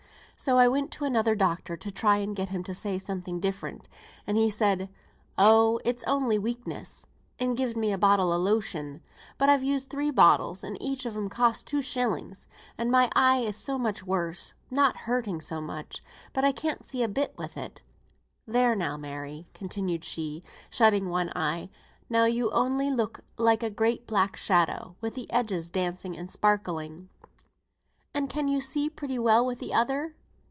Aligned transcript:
So 0.37 0.57
I 0.57 0.67
went 0.67 0.89
to 0.93 1.05
another 1.05 1.35
doctor 1.35 1.77
to 1.77 1.91
try 1.91 2.17
and 2.17 2.35
get 2.35 2.49
him 2.49 2.63
to 2.63 2.73
say 2.73 2.97
something 2.97 3.39
different, 3.39 3.87
and 4.25 4.37
he 4.37 4.49
said, 4.49 4.89
'Oh, 5.37 5.79
it 5.85 5.97
was 5.97 6.03
only 6.05 6.39
weakness,' 6.39 7.05
and 7.37 7.55
gived 7.55 7.77
me 7.77 7.93
a 7.93 7.97
bottle 7.99 8.33
of 8.33 8.41
lotion; 8.41 9.03
but 9.37 9.49
I've 9.49 9.61
used 9.61 9.91
three 9.91 10.09
bottles 10.09 10.63
(and 10.63 10.81
each 10.81 11.05
of 11.05 11.15
'em 11.15 11.29
cost 11.29 11.67
two 11.67 11.83
shillings), 11.83 12.47
and 12.75 12.89
my 12.89 13.11
eye 13.15 13.37
is 13.41 13.55
so 13.55 13.77
much 13.77 14.03
worse, 14.03 14.55
not 14.71 14.97
hurting 15.05 15.41
so 15.41 15.61
much, 15.61 16.01
but 16.33 16.43
I 16.43 16.51
can't 16.51 16.83
see 16.87 17.03
a 17.03 17.07
bit 17.07 17.35
with 17.37 17.55
it. 17.55 17.83
There 18.47 18.75
now, 18.75 18.97
Mary," 18.97 19.45
continued 19.53 20.03
she, 20.03 20.41
shutting 20.71 21.09
one 21.09 21.31
eye, 21.35 21.69
"now 22.09 22.25
you 22.25 22.49
only 22.49 22.89
look 22.89 23.19
like 23.37 23.61
a 23.61 23.69
great 23.69 24.07
black 24.07 24.35
shadow, 24.35 24.95
with 25.01 25.13
the 25.13 25.31
edges 25.31 25.69
dancing 25.69 26.17
and 26.17 26.31
sparkling." 26.31 27.09
"And 28.15 28.27
can 28.27 28.47
you 28.47 28.59
see 28.59 28.89
pretty 28.89 29.19
well 29.19 29.45
with 29.45 29.59
th' 29.59 29.71
other?" 29.71 30.15